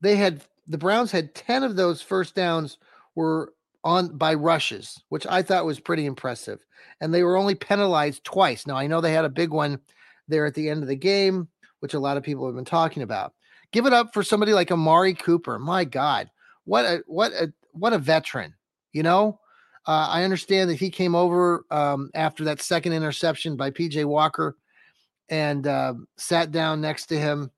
They 0.00 0.16
had 0.16 0.44
the 0.66 0.78
Browns 0.78 1.10
had 1.10 1.34
10 1.34 1.62
of 1.62 1.76
those 1.76 2.02
first 2.02 2.34
downs 2.34 2.78
were 3.14 3.52
on 3.84 4.16
by 4.16 4.34
rushes, 4.34 5.02
which 5.08 5.26
I 5.26 5.42
thought 5.42 5.66
was 5.66 5.80
pretty 5.80 6.06
impressive. 6.06 6.64
And 7.00 7.12
they 7.12 7.22
were 7.22 7.36
only 7.36 7.54
penalized 7.54 8.24
twice. 8.24 8.66
Now 8.66 8.76
I 8.76 8.86
know 8.86 9.00
they 9.00 9.12
had 9.12 9.24
a 9.24 9.30
big 9.30 9.50
one 9.50 9.80
there 10.28 10.46
at 10.46 10.54
the 10.54 10.68
end 10.68 10.82
of 10.82 10.88
the 10.88 10.96
game, 10.96 11.48
which 11.80 11.94
a 11.94 11.98
lot 11.98 12.16
of 12.16 12.22
people 12.22 12.46
have 12.46 12.54
been 12.54 12.64
talking 12.64 13.02
about. 13.02 13.34
Give 13.72 13.86
it 13.86 13.92
up 13.92 14.12
for 14.12 14.22
somebody 14.22 14.52
like 14.52 14.70
Amari 14.70 15.14
Cooper. 15.14 15.58
My 15.58 15.84
God, 15.84 16.30
what 16.64 16.84
a 16.84 17.02
what 17.06 17.32
a 17.32 17.52
what 17.72 17.92
a 17.92 17.98
veteran. 17.98 18.54
You 18.92 19.02
know, 19.02 19.40
uh, 19.86 20.08
I 20.10 20.24
understand 20.24 20.70
that 20.70 20.78
he 20.78 20.90
came 20.90 21.14
over 21.14 21.64
um, 21.70 22.10
after 22.14 22.44
that 22.44 22.60
second 22.60 22.92
interception 22.92 23.56
by 23.56 23.70
PJ 23.70 24.04
Walker 24.04 24.56
and 25.28 25.66
uh, 25.66 25.94
sat 26.16 26.52
down 26.52 26.80
next 26.80 27.06
to 27.06 27.18
him. 27.18 27.50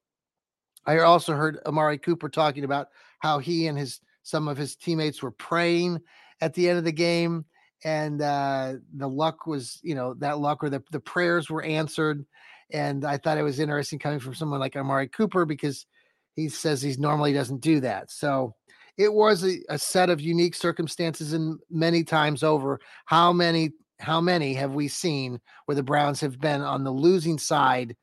I 0.87 0.99
also 0.99 1.35
heard 1.35 1.59
Amari 1.67 1.99
Cooper 1.99 2.29
talking 2.29 2.65
about 2.65 2.89
how 3.21 3.39
he 3.39 3.67
and 3.67 3.79
his 3.79 4.01
some 4.23 4.49
of 4.49 4.57
his 4.57 4.77
teammates 4.77 5.23
were 5.23 5.31
praying 5.31 6.01
at 6.41 6.55
the 6.55 6.69
end 6.69 6.79
of 6.79 6.85
the 6.85 6.93
game, 6.93 7.45
and 7.85 8.21
uh, 8.23 8.75
the 8.95 9.09
luck 9.09 9.47
was, 9.47 9.79
you 9.83 9.95
know, 9.95 10.15
that 10.15 10.39
luck 10.39 10.65
or 10.65 10.71
the, 10.71 10.83
the 10.91 11.01
prayers 11.01 11.51
were 11.51 11.63
answered. 11.63 12.25
And 12.73 13.05
I 13.05 13.19
thought 13.19 13.39
it 13.39 13.43
was 13.43 13.61
interesting 13.61 13.99
coming 13.99 14.21
from 14.21 14.35
someone 14.35 14.61
like 14.61 14.77
Amari 14.77 15.09
Cooper 15.09 15.45
because 15.45 15.87
he 16.35 16.49
says 16.49 16.81
he 16.81 16.95
normally 16.99 17.35
doesn't 17.35 17.61
do 17.61 17.81
that. 17.81 18.11
So 18.11 18.55
it 18.97 19.13
was 19.13 19.45
a, 19.45 19.59
a 19.69 19.79
set 19.79 20.09
of 20.09 20.21
unique 20.21 20.55
circumstances 20.55 21.35
and 21.35 21.59
many 21.71 22.03
times 22.03 22.43
over. 22.43 22.81
How 23.05 23.33
many 23.33 23.73
how 24.01 24.21
many 24.21 24.55
have 24.55 24.73
we 24.73 24.89
seen 24.89 25.41
where 25.67 25.75
the 25.75 25.83
Browns 25.83 26.21
have 26.21 26.41
been 26.41 26.63
on 26.63 26.85
the 26.85 26.91
losing 26.91 27.39
side 27.39 27.97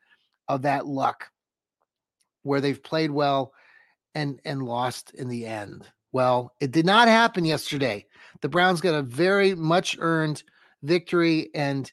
of 0.48 0.62
that 0.64 0.86
luck, 0.86 1.28
where 2.44 2.62
they've 2.62 2.82
played 2.82 3.12
well 3.12 3.54
and 4.16 4.40
and 4.46 4.64
lost 4.64 5.14
in 5.14 5.28
the 5.28 5.46
end? 5.46 5.88
Well, 6.12 6.54
it 6.60 6.72
did 6.72 6.86
not 6.86 7.08
happen 7.08 7.46
yesterday. 7.46 8.06
The 8.42 8.50
Browns 8.50 8.82
got 8.82 8.96
a 8.96 9.02
very 9.02 9.56
much 9.56 9.96
earned 10.00 10.44
victory, 10.84 11.50
and 11.56 11.92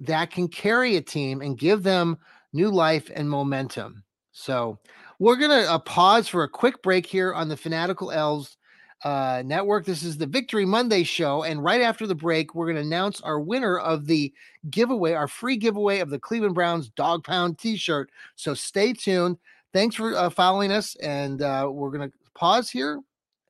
that 0.00 0.30
can 0.30 0.48
carry 0.48 0.96
a 0.96 1.00
team 1.00 1.40
and 1.40 1.58
give 1.58 1.82
them 1.82 2.18
new 2.52 2.70
life 2.70 3.10
and 3.14 3.28
momentum. 3.28 4.04
So 4.32 4.78
we're 5.18 5.36
going 5.36 5.50
to 5.50 5.70
uh, 5.70 5.78
pause 5.78 6.28
for 6.28 6.42
a 6.42 6.48
quick 6.48 6.82
break 6.82 7.06
here 7.06 7.32
on 7.32 7.48
the 7.48 7.56
Fanatical 7.56 8.12
Elves 8.12 8.56
uh, 9.04 9.42
Network. 9.44 9.84
This 9.84 10.02
is 10.02 10.18
the 10.18 10.26
Victory 10.26 10.66
Monday 10.66 11.02
show. 11.04 11.42
And 11.42 11.62
right 11.62 11.80
after 11.80 12.06
the 12.06 12.14
break, 12.14 12.54
we're 12.54 12.66
going 12.66 12.76
to 12.76 12.82
announce 12.82 13.20
our 13.22 13.40
winner 13.40 13.78
of 13.78 14.06
the 14.06 14.32
giveaway, 14.70 15.12
our 15.12 15.28
free 15.28 15.56
giveaway 15.56 16.00
of 16.00 16.10
the 16.10 16.18
Cleveland 16.18 16.54
Browns 16.54 16.88
Dog 16.90 17.24
Pound 17.24 17.58
t 17.58 17.76
shirt. 17.76 18.10
So 18.36 18.54
stay 18.54 18.92
tuned. 18.92 19.38
Thanks 19.72 19.96
for 19.96 20.14
uh, 20.14 20.30
following 20.30 20.72
us. 20.72 20.96
And 20.96 21.42
uh, 21.42 21.68
we're 21.70 21.90
going 21.90 22.10
to 22.10 22.16
pause 22.34 22.70
here 22.70 23.00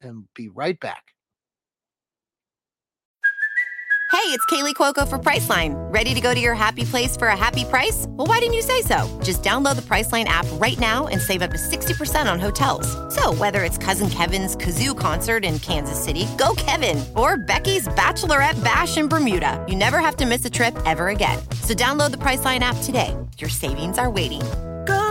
and 0.01 0.25
be 0.35 0.49
right 0.49 0.79
back. 0.79 1.03
Hey, 4.13 4.33
it's 4.33 4.47
Kaley 4.47 4.75
Cuoco 4.75 5.07
for 5.07 5.19
Priceline. 5.19 5.75
Ready 5.93 6.15
to 6.15 6.21
go 6.21 6.35
to 6.35 6.41
your 6.41 6.55
happy 6.55 6.85
place 6.85 7.17
for 7.17 7.29
a 7.29 7.37
happy 7.37 7.65
price? 7.65 8.07
Well, 8.09 8.27
why 8.27 8.41
didn't 8.41 8.55
you 8.55 8.63
say 8.63 8.83
so? 8.83 9.07
Just 9.23 9.43
download 9.43 9.77
the 9.77 9.83
Priceline 9.83 10.25
app 10.25 10.47
right 10.55 10.79
now 10.81 11.07
and 11.07 11.21
save 11.21 11.43
up 11.43 11.53
to 11.53 11.59
60% 11.59 12.33
on 12.33 12.41
hotels. 12.41 12.89
So, 13.15 13.35
whether 13.35 13.63
it's 13.63 13.79
Cousin 13.79 14.09
Kevin's 14.09 14.57
Kazoo 14.57 14.99
concert 14.99 15.45
in 15.45 15.61
Kansas 15.61 16.03
City, 16.03 16.27
go 16.39 16.55
Kevin, 16.57 17.05
or 17.15 17.37
Becky's 17.37 17.87
Bachelorette 17.89 18.63
Bash 18.65 18.97
in 18.97 19.07
Bermuda, 19.07 19.65
you 19.69 19.77
never 19.77 20.01
have 20.01 20.17
to 20.17 20.27
miss 20.27 20.45
a 20.45 20.51
trip 20.51 20.75
ever 20.87 21.09
again. 21.09 21.39
So, 21.63 21.75
download 21.75 22.11
the 22.11 22.17
Priceline 22.17 22.61
app 22.61 22.79
today. 22.83 23.15
Your 23.39 23.51
savings 23.51 23.99
are 23.99 24.11
waiting. 24.11 24.43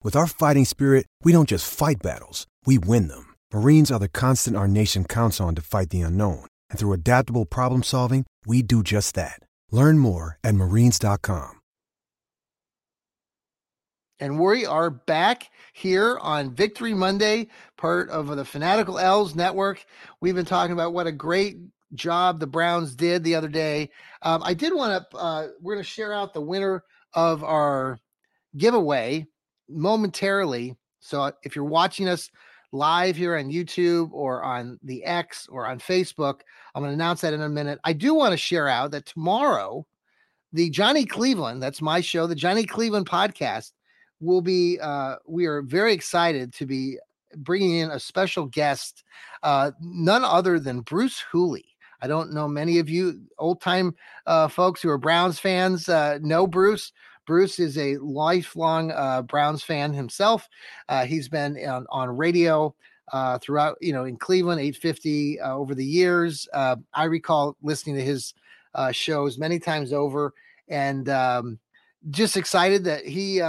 With 0.00 0.14
our 0.14 0.28
fighting 0.28 0.64
spirit, 0.64 1.06
we 1.24 1.32
don't 1.32 1.48
just 1.48 1.68
fight 1.68 1.96
battles, 2.00 2.46
we 2.64 2.78
win 2.78 3.08
them. 3.08 3.34
Marines 3.52 3.90
are 3.90 3.98
the 3.98 4.08
constant 4.08 4.56
our 4.56 4.68
nation 4.68 5.04
counts 5.04 5.40
on 5.40 5.56
to 5.56 5.62
fight 5.62 5.90
the 5.90 6.02
unknown. 6.02 6.46
And 6.70 6.78
through 6.78 6.92
adaptable 6.92 7.46
problem 7.46 7.82
solving, 7.82 8.24
we 8.46 8.62
do 8.62 8.84
just 8.84 9.16
that. 9.16 9.40
Learn 9.72 9.98
more 9.98 10.38
at 10.44 10.54
marines.com. 10.54 11.60
And 14.20 14.38
we 14.38 14.66
are 14.66 14.90
back 14.90 15.50
here 15.72 16.16
on 16.18 16.54
Victory 16.54 16.94
Monday, 16.94 17.48
part 17.76 18.08
of 18.10 18.28
the 18.28 18.44
Fanatical 18.44 18.98
Elves 18.98 19.34
Network. 19.34 19.84
We've 20.20 20.34
been 20.34 20.44
talking 20.44 20.72
about 20.72 20.92
what 20.92 21.06
a 21.08 21.12
great 21.12 21.56
job 21.94 22.38
the 22.38 22.46
Browns 22.46 22.94
did 22.94 23.24
the 23.24 23.34
other 23.34 23.48
day. 23.48 23.90
Um, 24.22 24.42
I 24.44 24.54
did 24.54 24.74
want 24.74 25.10
to, 25.10 25.16
uh, 25.16 25.48
we're 25.60 25.74
going 25.74 25.84
to 25.84 25.90
share 25.90 26.12
out 26.12 26.34
the 26.34 26.40
winner 26.40 26.84
of 27.14 27.42
our 27.42 27.98
giveaway 28.56 29.26
momentarily. 29.68 30.76
So 31.00 31.32
if 31.42 31.54
you're 31.54 31.64
watching 31.64 32.08
us 32.08 32.30
live 32.72 33.16
here 33.16 33.36
on 33.36 33.50
YouTube 33.50 34.10
or 34.12 34.42
on 34.42 34.78
the 34.82 35.04
X 35.04 35.48
or 35.50 35.66
on 35.66 35.78
Facebook. 35.78 36.40
I'm 36.74 36.82
going 36.82 36.90
to 36.90 36.94
announce 36.94 37.22
that 37.22 37.32
in 37.32 37.42
a 37.42 37.48
minute. 37.48 37.78
I 37.84 37.92
do 37.92 38.14
want 38.14 38.32
to 38.32 38.36
share 38.36 38.68
out 38.68 38.90
that 38.90 39.06
tomorrow, 39.06 39.86
the 40.52 40.70
Johnny 40.70 41.04
Cleveland, 41.04 41.62
that's 41.62 41.82
my 41.82 42.00
show, 42.00 42.26
the 42.26 42.34
Johnny 42.34 42.64
Cleveland 42.64 43.08
podcast, 43.08 43.72
will 44.20 44.40
be, 44.40 44.78
uh, 44.80 45.16
we 45.26 45.46
are 45.46 45.62
very 45.62 45.92
excited 45.92 46.52
to 46.54 46.66
be 46.66 46.98
bringing 47.36 47.76
in 47.76 47.90
a 47.90 48.00
special 48.00 48.46
guest, 48.46 49.04
uh, 49.42 49.70
none 49.80 50.24
other 50.24 50.58
than 50.58 50.80
Bruce 50.80 51.20
Hooley. 51.20 51.64
I 52.00 52.06
don't 52.06 52.32
know 52.32 52.46
many 52.46 52.78
of 52.78 52.88
you 52.88 53.22
old 53.38 53.60
time 53.60 53.94
uh, 54.26 54.48
folks 54.48 54.80
who 54.80 54.88
are 54.88 54.98
Browns 54.98 55.38
fans 55.38 55.88
uh, 55.88 56.18
know 56.22 56.46
Bruce. 56.46 56.92
Bruce 57.28 57.58
is 57.58 57.76
a 57.76 57.98
lifelong 57.98 58.90
uh, 58.90 59.20
Browns 59.20 59.62
fan 59.62 59.92
himself. 59.92 60.48
Uh, 60.88 61.04
he's 61.04 61.28
been 61.28 61.58
on, 61.68 61.86
on 61.90 62.16
radio 62.16 62.74
uh, 63.12 63.38
throughout, 63.38 63.76
you 63.82 63.92
know, 63.92 64.06
in 64.06 64.16
Cleveland, 64.16 64.62
850 64.62 65.38
uh, 65.38 65.54
over 65.54 65.74
the 65.74 65.84
years. 65.84 66.48
Uh, 66.54 66.76
I 66.94 67.04
recall 67.04 67.54
listening 67.62 67.96
to 67.96 68.02
his 68.02 68.32
uh, 68.74 68.92
shows 68.92 69.36
many 69.36 69.58
times 69.58 69.92
over 69.92 70.32
and 70.68 71.10
um, 71.10 71.58
just 72.08 72.38
excited 72.38 72.82
that 72.84 73.04
he 73.04 73.40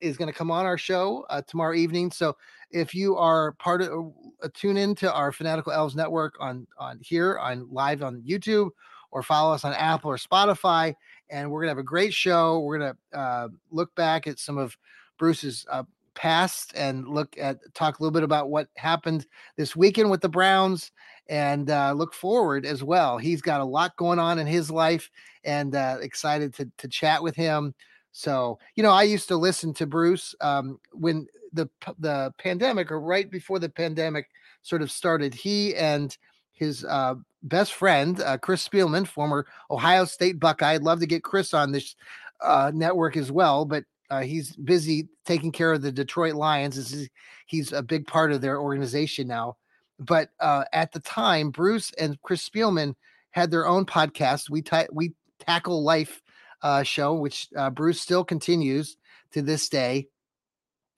is 0.00 0.16
going 0.16 0.32
to 0.32 0.38
come 0.38 0.52
on 0.52 0.64
our 0.64 0.78
show 0.78 1.26
tomorrow 1.48 1.74
evening. 1.74 2.12
So 2.12 2.36
if 2.70 2.94
you 2.94 3.16
are 3.16 3.52
part 3.54 3.82
of, 3.82 4.12
tune 4.54 4.76
in 4.76 4.94
to 4.96 5.12
our 5.12 5.32
Fanatical 5.32 5.72
Elves 5.72 5.96
Network 5.96 6.36
on 6.38 6.68
on 6.78 7.00
here 7.02 7.38
on 7.38 7.66
live 7.72 8.04
on 8.04 8.22
YouTube 8.22 8.70
or 9.16 9.22
follow 9.22 9.54
us 9.54 9.64
on 9.64 9.72
Apple 9.72 10.10
or 10.10 10.18
Spotify 10.18 10.94
and 11.30 11.50
we're 11.50 11.62
gonna 11.62 11.70
have 11.70 11.78
a 11.78 11.82
great 11.82 12.12
show. 12.12 12.60
We're 12.60 12.78
gonna 12.78 12.96
uh, 13.14 13.48
look 13.70 13.94
back 13.94 14.26
at 14.26 14.38
some 14.38 14.58
of 14.58 14.76
Bruce's 15.18 15.64
uh, 15.70 15.84
past 16.14 16.72
and 16.76 17.08
look 17.08 17.34
at 17.38 17.58
talk 17.72 17.98
a 17.98 18.02
little 18.02 18.12
bit 18.12 18.22
about 18.22 18.50
what 18.50 18.68
happened 18.76 19.26
this 19.56 19.74
weekend 19.74 20.10
with 20.10 20.20
the 20.20 20.28
Browns 20.28 20.92
and 21.30 21.70
uh, 21.70 21.92
look 21.92 22.12
forward 22.12 22.66
as 22.66 22.84
well. 22.84 23.16
He's 23.16 23.40
got 23.40 23.62
a 23.62 23.64
lot 23.64 23.96
going 23.96 24.18
on 24.18 24.38
in 24.38 24.46
his 24.46 24.70
life 24.70 25.10
and 25.44 25.74
uh, 25.74 25.96
excited 26.02 26.52
to 26.54 26.70
to 26.76 26.86
chat 26.86 27.22
with 27.22 27.34
him. 27.34 27.74
So 28.12 28.58
you 28.74 28.82
know, 28.82 28.92
I 28.92 29.04
used 29.04 29.28
to 29.28 29.36
listen 29.38 29.72
to 29.74 29.86
Bruce 29.86 30.34
um, 30.42 30.78
when 30.92 31.26
the 31.54 31.70
the 31.98 32.34
pandemic 32.36 32.92
or 32.92 33.00
right 33.00 33.30
before 33.30 33.58
the 33.60 33.70
pandemic 33.70 34.28
sort 34.62 34.82
of 34.82 34.90
started. 34.90 35.32
He 35.32 35.74
and 35.74 36.16
his 36.56 36.84
uh, 36.84 37.14
best 37.42 37.74
friend, 37.74 38.20
uh, 38.20 38.38
Chris 38.38 38.66
Spielman, 38.66 39.06
former 39.06 39.46
Ohio 39.70 40.06
State 40.06 40.40
Buckeye. 40.40 40.72
I'd 40.72 40.82
love 40.82 41.00
to 41.00 41.06
get 41.06 41.22
Chris 41.22 41.54
on 41.54 41.70
this 41.70 41.94
uh, 42.40 42.72
network 42.74 43.16
as 43.16 43.30
well, 43.30 43.64
but 43.64 43.84
uh, 44.08 44.22
he's 44.22 44.56
busy 44.56 45.08
taking 45.26 45.52
care 45.52 45.72
of 45.72 45.82
the 45.82 45.92
Detroit 45.92 46.34
Lions. 46.34 46.78
Is, 46.78 47.08
he's 47.46 47.72
a 47.72 47.82
big 47.82 48.06
part 48.06 48.32
of 48.32 48.40
their 48.40 48.58
organization 48.58 49.28
now. 49.28 49.56
But 49.98 50.30
uh, 50.40 50.64
at 50.72 50.92
the 50.92 51.00
time, 51.00 51.50
Bruce 51.50 51.92
and 51.98 52.20
Chris 52.22 52.48
Spielman 52.48 52.94
had 53.30 53.50
their 53.50 53.66
own 53.66 53.84
podcast. 53.84 54.48
We 54.48 54.62
t- 54.62 54.88
we 54.92 55.12
tackle 55.40 55.82
life 55.82 56.22
uh, 56.62 56.82
show, 56.82 57.14
which 57.14 57.48
Bruce 57.72 58.00
still 58.00 58.24
continues 58.24 58.96
to 59.32 59.42
this 59.42 59.68
day. 59.68 60.08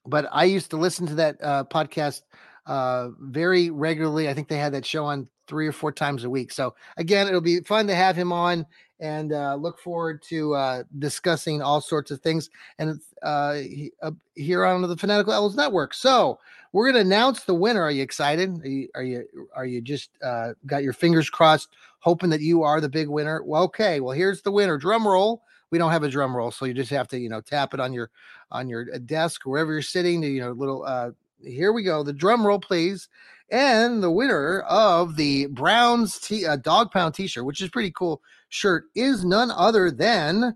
But 0.07 0.27
I 0.31 0.45
used 0.45 0.71
to 0.71 0.77
listen 0.77 1.07
to 1.09 1.15
that 1.17 1.41
podcast 1.41 2.23
very 2.69 3.71
regularly. 3.71 4.29
I 4.29 4.35
think 4.35 4.49
they 4.49 4.59
had 4.59 4.73
that 4.75 4.87
show 4.87 5.05
on 5.05 5.29
three 5.49 5.67
or 5.67 5.73
four 5.73 5.91
times 5.91 6.25
a 6.25 6.31
week. 6.31 6.53
So 6.53 6.75
again, 6.97 7.27
it'll 7.27 7.41
be 7.41 7.61
fun 7.61 7.87
to 7.87 7.95
have 7.95 8.15
him 8.15 8.33
on 8.33 8.67
and 9.01 9.33
uh, 9.33 9.55
look 9.55 9.79
forward 9.79 10.23
to 10.23 10.55
uh, 10.55 10.83
discussing 10.99 11.63
all 11.63 11.81
sorts 11.81 12.11
of 12.11 12.21
things 12.21 12.51
and 12.79 13.01
uh, 13.23 13.55
he, 13.55 13.93
uh, 14.03 14.11
here 14.35 14.65
on 14.65 14.83
the 14.83 14.97
Fanatical 14.97 15.33
Elves 15.33 15.57
Network. 15.57 15.95
So 15.95 16.39
we're 16.73 16.91
going 16.91 17.03
to 17.03 17.09
announce 17.09 17.45
the 17.45 17.55
winner. 17.55 17.83
Are 17.83 17.91
you 17.91 18.03
excited? 18.03 18.61
Are 18.63 18.69
you 18.69 18.89
are 18.95 19.03
you, 19.03 19.49
are 19.57 19.67
you 19.67 19.81
just 19.81 20.11
uh, 20.23 20.53
got 20.67 20.83
your 20.83 20.93
fingers 20.93 21.31
crossed, 21.31 21.71
hoping 22.01 22.31
that 22.31 22.41
you 22.41 22.63
are 22.63 22.81
the 22.81 22.89
big 22.89 23.09
winner? 23.09 23.43
Well, 23.43 23.63
okay. 23.65 24.01
Well, 24.01 24.13
here's 24.13 24.43
the 24.43 24.53
winner. 24.53 24.77
Drum 24.77 25.09
roll. 25.09 25.43
We 25.71 25.79
don't 25.79 25.93
have 25.93 26.03
a 26.03 26.09
drum 26.09 26.37
roll, 26.37 26.51
so 26.51 26.65
you 26.65 26.75
just 26.75 26.91
have 26.91 27.09
to 27.09 27.19
you 27.19 27.29
know 27.29 27.41
tap 27.41 27.73
it 27.73 27.81
on 27.81 27.93
your 27.93 28.11
on 28.51 28.69
your 28.69 28.87
uh, 28.95 28.99
desk 28.99 29.43
wherever 29.47 29.73
you're 29.73 29.83
sitting. 29.83 30.23
You 30.23 30.41
know, 30.41 30.53
little. 30.53 31.15
Here 31.43 31.73
we 31.73 31.83
go. 31.83 32.03
The 32.03 32.13
drum 32.13 32.47
roll, 32.47 32.59
please. 32.59 33.09
And 33.51 34.03
the 34.03 34.11
winner 34.11 34.61
of 34.63 35.17
the 35.17 35.47
Browns 35.47 36.19
t- 36.19 36.45
uh, 36.47 36.57
Dog 36.57 36.91
Pound 36.91 37.15
t 37.15 37.27
shirt, 37.27 37.47
which 37.47 37.63
is 37.63 37.71
pretty 37.71 37.93
cool 37.93 38.21
shirt, 38.51 38.85
is 38.95 39.25
none 39.25 39.51
other 39.51 39.91
than 39.91 40.55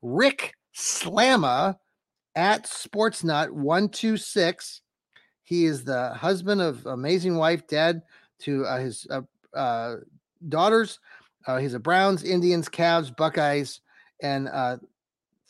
Rick 0.00 0.54
Slamma 0.74 1.76
at 2.34 2.64
Sportsnut126. 2.64 4.80
He 5.44 5.66
is 5.66 5.84
the 5.84 6.14
husband 6.14 6.62
of 6.62 6.86
amazing 6.86 7.36
wife, 7.36 7.66
dad 7.66 8.00
to 8.40 8.64
uh, 8.64 8.78
his 8.78 9.06
uh, 9.10 9.20
uh, 9.54 9.96
daughters. 10.48 10.98
Uh, 11.46 11.58
he's 11.58 11.74
a 11.74 11.78
Browns, 11.78 12.24
Indians, 12.24 12.66
Cavs, 12.68 13.14
Buckeyes, 13.14 13.82
and 14.22 14.48
uh, 14.48 14.78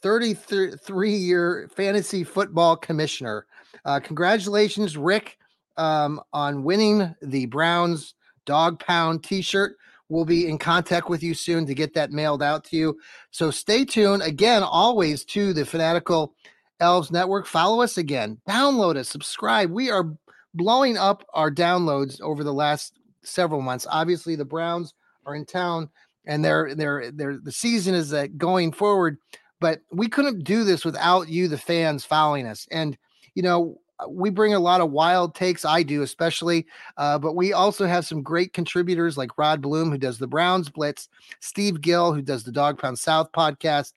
33 0.01 1.15
year 1.15 1.71
fantasy 1.75 2.25
football 2.25 2.77
commissioner. 2.77 3.47
Uh, 3.85 4.01
congratulations, 4.01 4.97
Rick, 4.97 5.39
um, 5.77 6.21
on 6.33 6.63
winning 6.63 7.15
the 7.23 7.47
Browns 7.47 8.15
Dog 8.47 8.79
Pound 8.79 9.25
t 9.25 9.43
shirt. 9.43 9.77
We'll 10.09 10.25
be 10.25 10.49
in 10.49 10.59
contact 10.59 11.09
with 11.09 11.23
you 11.23 11.33
soon 11.33 11.65
to 11.67 11.75
get 11.75 11.95
that 11.95 12.11
mailed 12.11 12.43
out 12.43 12.65
to 12.65 12.77
you. 12.77 12.99
So 13.31 13.51
stay 13.51 13.85
tuned 13.85 14.23
again, 14.23 14.63
always 14.63 15.25
to 15.27 15.53
the 15.53 15.65
Fanatical 15.65 16.35
Elves 16.81 17.11
Network. 17.11 17.47
Follow 17.47 17.81
us 17.81 17.97
again, 17.97 18.39
download 18.49 18.97
us, 18.97 19.09
subscribe. 19.09 19.71
We 19.71 19.91
are 19.91 20.13
blowing 20.55 20.99
up 20.99 21.25
our 21.33 21.51
downloads 21.51 22.21
over 22.21 22.45
the 22.45 22.53
last 22.53 22.99
several 23.23 23.63
months. 23.63 23.87
Obviously, 23.89 24.37
the 24.37 24.45
Browns 24.45 24.93
are 25.25 25.35
in 25.35 25.47
town 25.47 25.89
and 26.25 26.45
they're 26.45 26.75
they're 26.75 27.11
they're 27.11 27.39
the 27.39 27.53
season 27.53 27.95
is 27.95 28.13
uh, 28.13 28.27
going 28.37 28.73
forward 28.73 29.19
but 29.61 29.81
we 29.91 30.09
couldn't 30.09 30.45
do 30.45 30.65
this 30.65 30.85
without 30.85 31.29
you 31.29 31.49
the 31.49 31.59
fans 31.59 32.05
following 32.05 32.47
us 32.47 32.67
and 32.71 32.97
you 33.35 33.43
know 33.43 33.79
we 34.09 34.31
bring 34.31 34.53
a 34.55 34.59
lot 34.59 34.81
of 34.81 34.91
wild 34.91 35.35
takes 35.35 35.65
i 35.65 35.83
do 35.83 36.03
especially 36.03 36.67
uh, 36.97 37.19
but 37.19 37.35
we 37.35 37.53
also 37.53 37.87
have 37.87 38.05
some 38.05 38.23
great 38.23 38.53
contributors 38.53 39.17
like 39.17 39.39
rod 39.39 39.61
bloom 39.61 39.91
who 39.91 39.99
does 39.99 40.19
the 40.19 40.27
browns 40.27 40.69
blitz 40.69 41.09
steve 41.41 41.81
gill 41.81 42.13
who 42.13 42.23
does 42.23 42.43
the 42.45 42.53
dog 42.53 42.79
pound 42.79 42.99
south 42.99 43.31
podcast 43.33 43.93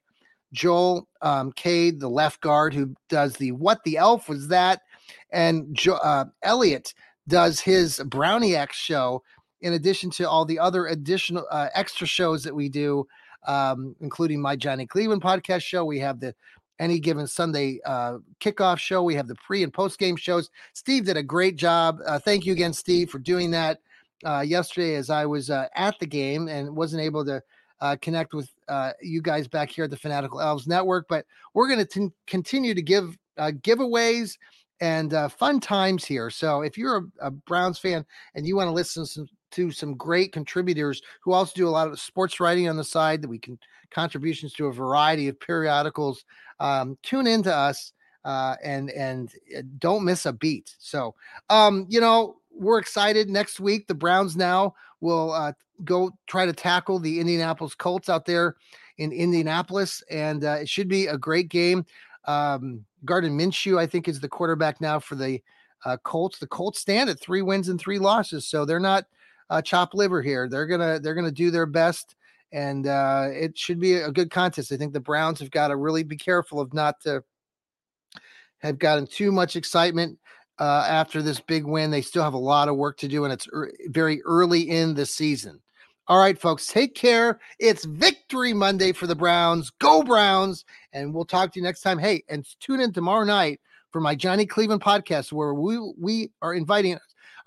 joel 0.53 1.07
um, 1.21 1.51
cade 1.53 1.99
the 1.99 2.09
left 2.09 2.39
guard 2.41 2.73
who 2.73 2.93
does 3.09 3.33
the 3.33 3.51
what 3.51 3.83
the 3.83 3.97
elf 3.97 4.29
was 4.29 4.47
that 4.47 4.81
and 5.31 5.75
jo- 5.75 5.95
uh, 5.95 6.25
elliot 6.43 6.93
does 7.27 7.59
his 7.59 7.99
brownie 8.05 8.55
x 8.55 8.77
show 8.77 9.23
in 9.65 9.73
addition 9.73 10.11
to 10.11 10.29
all 10.29 10.45
the 10.45 10.59
other 10.59 10.87
additional 10.87 11.45
uh, 11.49 11.69
extra 11.73 12.05
shows 12.05 12.43
that 12.43 12.53
we 12.53 12.69
do, 12.69 13.07
um, 13.47 13.95
including 13.99 14.39
my 14.39 14.55
Johnny 14.55 14.85
Cleveland 14.85 15.23
podcast 15.23 15.63
show. 15.63 15.83
We 15.83 15.99
have 15.99 16.19
the 16.19 16.35
any 16.79 16.99
given 16.99 17.27
Sunday 17.27 17.79
uh, 17.85 18.17
kickoff 18.39 18.79
show. 18.79 19.03
We 19.03 19.15
have 19.15 19.27
the 19.27 19.35
pre 19.35 19.63
and 19.63 19.73
post 19.73 19.99
game 19.99 20.15
shows. 20.15 20.49
Steve 20.73 21.05
did 21.05 21.17
a 21.17 21.23
great 21.23 21.55
job. 21.55 21.99
Uh, 22.05 22.19
thank 22.19 22.45
you 22.45 22.53
again, 22.53 22.73
Steve, 22.73 23.09
for 23.09 23.19
doing 23.19 23.51
that 23.51 23.79
uh, 24.25 24.41
yesterday 24.41 24.95
as 24.95 25.09
I 25.09 25.25
was 25.25 25.49
uh, 25.49 25.67
at 25.75 25.97
the 25.99 26.05
game 26.05 26.47
and 26.47 26.75
wasn't 26.75 27.01
able 27.01 27.25
to 27.25 27.41
uh, 27.81 27.95
connect 28.01 28.33
with 28.33 28.49
uh, 28.67 28.91
you 29.01 29.21
guys 29.21 29.47
back 29.47 29.69
here 29.69 29.85
at 29.85 29.89
the 29.89 29.97
Fanatical 29.97 30.41
Elves 30.41 30.67
Network. 30.67 31.07
But 31.07 31.25
we're 31.53 31.67
going 31.67 31.85
to 31.85 32.11
continue 32.27 32.73
to 32.73 32.81
give 32.81 33.17
giveaways 33.37 34.37
and 34.81 35.13
fun 35.31 35.59
times 35.59 36.03
here. 36.05 36.29
So 36.29 36.61
if 36.61 36.77
you're 36.77 36.97
a, 36.97 37.27
a 37.27 37.31
Browns 37.31 37.79
fan 37.79 38.05
and 38.33 38.45
you 38.45 38.55
want 38.55 38.67
to 38.67 38.73
listen 38.73 39.05
to 39.05 39.27
to 39.51 39.71
some 39.71 39.95
great 39.95 40.33
contributors 40.33 41.01
who 41.21 41.31
also 41.31 41.53
do 41.55 41.67
a 41.67 41.69
lot 41.69 41.87
of 41.87 41.99
sports 41.99 42.41
writing 42.41 42.67
on 42.67 42.75
the 42.75 42.83
side 42.83 43.21
that 43.21 43.29
we 43.29 43.39
can 43.39 43.57
contributions 43.89 44.51
to 44.53 44.67
a 44.67 44.73
variety 44.73 45.27
of 45.29 45.39
periodicals. 45.39 46.25
Um, 46.59 46.97
tune 47.03 47.27
into 47.27 47.53
us 47.53 47.93
uh, 48.23 48.55
and 48.63 48.89
and 48.91 49.31
uh, 49.57 49.61
don't 49.79 50.03
miss 50.03 50.25
a 50.25 50.33
beat. 50.33 50.75
So 50.79 51.15
um, 51.49 51.85
you 51.89 52.01
know 52.01 52.37
we're 52.51 52.79
excited. 52.79 53.29
Next 53.29 53.59
week 53.59 53.87
the 53.87 53.93
Browns 53.93 54.35
now 54.35 54.75
will 55.01 55.31
uh, 55.31 55.53
go 55.83 56.11
try 56.27 56.45
to 56.45 56.53
tackle 56.53 56.99
the 56.99 57.19
Indianapolis 57.19 57.75
Colts 57.75 58.09
out 58.09 58.25
there 58.25 58.55
in 58.97 59.11
Indianapolis, 59.11 60.03
and 60.09 60.43
uh, 60.43 60.57
it 60.61 60.69
should 60.69 60.87
be 60.87 61.07
a 61.07 61.17
great 61.17 61.49
game. 61.49 61.85
Um, 62.25 62.85
Gardner 63.03 63.29
Minshew, 63.29 63.77
I 63.77 63.85
think, 63.85 64.07
is 64.07 64.19
the 64.19 64.29
quarterback 64.29 64.81
now 64.81 64.99
for 64.99 65.15
the 65.15 65.41
uh, 65.83 65.97
Colts. 65.97 66.39
The 66.39 66.47
Colts 66.47 66.79
stand 66.79 67.09
at 67.09 67.19
three 67.19 67.41
wins 67.41 67.69
and 67.69 67.79
three 67.79 67.99
losses, 67.99 68.47
so 68.47 68.65
they're 68.65 68.79
not 68.79 69.05
uh, 69.49 69.61
chop 69.61 69.93
liver 69.93 70.21
here. 70.21 70.49
They're 70.49 70.65
gonna 70.65 70.99
they're 70.99 71.13
gonna 71.13 71.31
do 71.31 71.51
their 71.51 71.67
best, 71.67 72.15
and 72.55 72.87
uh, 72.87 73.27
it 73.33 73.57
should 73.57 73.81
be 73.81 73.95
a 73.95 74.09
good 74.09 74.31
contest. 74.31 74.71
I 74.71 74.77
think 74.77 74.93
the 74.93 74.99
Browns 75.01 75.41
have 75.41 75.51
got 75.51 75.67
to 75.67 75.75
really 75.75 76.03
be 76.03 76.15
careful 76.15 76.61
of 76.61 76.73
not 76.73 77.01
to 77.01 77.21
have 78.59 78.79
gotten 78.79 79.05
too 79.05 79.29
much 79.33 79.57
excitement 79.57 80.17
uh, 80.57 80.85
after 80.87 81.21
this 81.21 81.41
big 81.41 81.65
win. 81.65 81.91
They 81.91 82.01
still 82.01 82.23
have 82.23 82.33
a 82.33 82.37
lot 82.37 82.69
of 82.69 82.77
work 82.77 82.97
to 82.99 83.09
do, 83.09 83.25
and 83.25 83.33
it's 83.33 83.45
er- 83.53 83.73
very 83.87 84.21
early 84.23 84.61
in 84.61 84.93
the 84.93 85.05
season. 85.05 85.61
All 86.07 86.17
right, 86.17 86.39
folks, 86.39 86.67
take 86.67 86.95
care. 86.95 87.41
It's 87.59 87.83
Victory 87.83 88.53
Monday 88.53 88.93
for 88.93 89.05
the 89.05 89.15
Browns. 89.15 89.69
Go 89.81 90.01
Browns! 90.01 90.63
And 90.93 91.13
we'll 91.13 91.25
talk 91.25 91.51
to 91.51 91.59
you 91.59 91.63
next 91.63 91.81
time. 91.81 91.99
Hey, 91.99 92.23
and 92.29 92.45
tune 92.61 92.79
in 92.79 92.93
tomorrow 92.93 93.25
night 93.25 93.59
for 93.91 93.99
my 93.99 94.15
Johnny 94.15 94.45
Cleveland 94.45 94.81
podcast, 94.81 95.33
where 95.33 95.53
we 95.53 95.77
we 95.99 96.31
are 96.41 96.53
inviting 96.53 96.97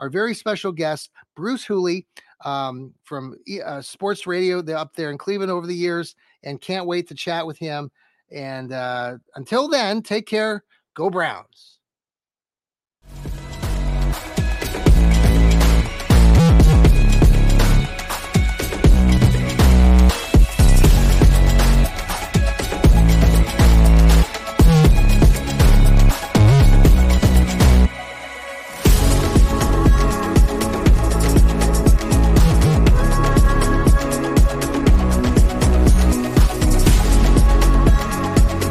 our 0.01 0.11
very 0.11 0.35
special 0.35 0.71
guest, 0.71 1.11
Bruce 1.35 1.65
Hooley 1.65 2.07
um, 2.45 2.93
from 3.05 3.37
uh, 3.65 3.81
Sports 3.81 4.27
Radio 4.27 4.61
up 4.75 4.95
there 4.95 5.11
in 5.11 5.19
Cleveland 5.19 5.51
over 5.51 5.67
the 5.67 5.75
years, 5.75 6.15
and 6.43 6.61
can't 6.61 6.87
wait 6.87 7.09
to 7.09 7.15
chat 7.15 7.47
with 7.47 7.59
him. 7.59 7.91
And 8.31 8.73
uh, 8.73 9.19
until 9.37 9.69
then, 9.69 10.03
take 10.03 10.27
care. 10.27 10.65
Go 10.95 11.11
Browns. 11.11 11.78